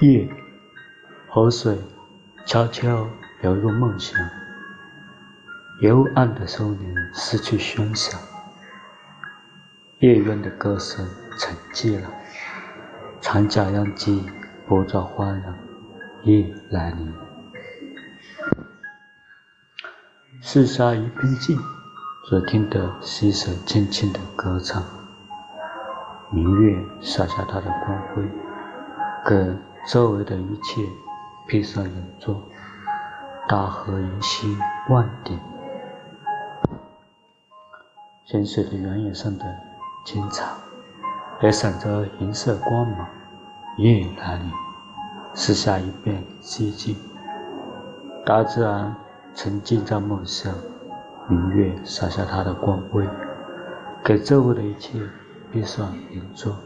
[0.00, 0.28] 夜，
[1.26, 1.78] 河水
[2.44, 3.08] 悄悄
[3.40, 4.14] 流入梦乡，
[5.80, 8.20] 幽暗的森林失去喧响，
[10.00, 11.02] 夜鸢的歌声
[11.38, 12.10] 沉寂了，
[13.22, 14.22] 长甲秧鸡
[14.66, 15.54] 不再欢了，
[16.24, 17.14] 夜来临，
[20.42, 21.58] 四下一片静，
[22.28, 24.82] 只听得溪水轻轻的歌唱，
[26.30, 28.22] 明月洒下它的光辉，
[29.24, 29.56] 歌。
[29.86, 30.82] 周围的一切
[31.46, 32.36] 披上银装，
[33.48, 35.38] 大河银溪万点，
[38.24, 39.44] 浅水的原野上的
[40.04, 40.44] 青草
[41.40, 43.06] 也闪着银色光芒。
[43.76, 44.50] 夜来临，
[45.34, 46.96] 四下一片寂静，
[48.24, 48.92] 大自然
[49.36, 50.52] 沉浸在梦乡，
[51.28, 53.06] 明月洒下它的光辉，
[54.02, 54.98] 给周围的一切
[55.52, 56.56] 披上银装。